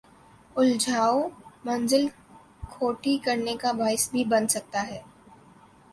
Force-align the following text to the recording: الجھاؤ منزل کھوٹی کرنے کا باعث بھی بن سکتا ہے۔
الجھاؤ 0.55 1.19
منزل 1.65 2.07
کھوٹی 2.69 3.17
کرنے 3.17 3.55
کا 3.57 3.71
باعث 3.71 4.09
بھی 4.11 4.23
بن 4.25 4.47
سکتا 4.47 4.87
ہے۔ 4.87 5.01